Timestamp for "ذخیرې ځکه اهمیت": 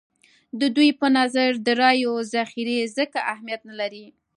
2.33-3.61